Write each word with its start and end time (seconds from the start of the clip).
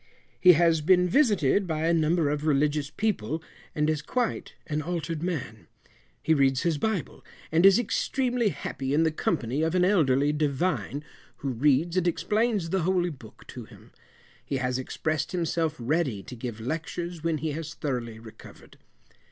He 0.39 0.53
has 0.53 0.81
been 0.81 1.07
visited 1.07 1.67
by 1.67 1.85
a 1.85 1.93
number 1.93 2.27
of 2.31 2.47
religious 2.47 2.89
people, 2.89 3.43
and 3.75 3.87
is 3.87 4.01
quite 4.01 4.55
an 4.65 4.81
altered 4.81 5.21
man. 5.21 5.67
He 6.23 6.33
reads 6.33 6.63
his 6.63 6.79
bible, 6.79 7.23
and 7.51 7.67
is 7.67 7.77
extremely 7.77 8.49
happy 8.49 8.95
in 8.95 9.03
the 9.03 9.11
company 9.11 9.61
of 9.61 9.75
an 9.75 9.85
elderly 9.85 10.33
Divine, 10.33 11.03
who 11.45 11.49
reads 11.49 11.97
and 11.97 12.07
explains 12.07 12.71
the 12.71 12.81
holy 12.81 13.11
book 13.11 13.45
to 13.49 13.65
him. 13.65 13.91
He 14.43 14.57
has 14.57 14.79
expressed 14.79 15.33
himself 15.33 15.75
ready 15.77 16.23
to 16.23 16.35
give 16.35 16.59
lectures 16.59 17.23
when 17.23 17.37
he 17.37 17.51
has 17.51 17.75
thoroughly 17.75 18.17
recovered. 18.17 18.79